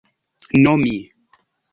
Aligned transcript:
nomi 0.63 0.97